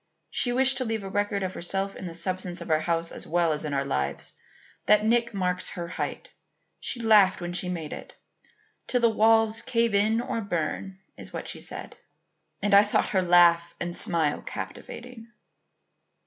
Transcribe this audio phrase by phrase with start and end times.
[0.31, 3.27] She wished to leave a record of herself in the substance of our house as
[3.27, 4.33] well as in our lives.
[4.87, 6.33] That nick marks her height.
[6.79, 8.15] She laughed when she made it.
[8.87, 11.97] 'Till the walls cave in or burn,' is what she said.
[12.63, 15.27] And I thought her laugh and smile captivating."